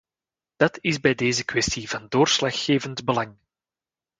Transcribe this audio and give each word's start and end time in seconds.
Dat 0.55 0.77
is 0.81 0.99
bij 0.99 1.15
deze 1.15 1.45
kwestie 1.45 1.89
van 1.89 2.05
doorslaggevend 2.09 3.03
belang. 3.05 3.37